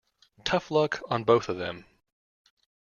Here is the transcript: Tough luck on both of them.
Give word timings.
Tough 0.43 0.71
luck 0.71 0.99
on 1.11 1.23
both 1.23 1.47
of 1.47 1.59
them. 1.59 1.85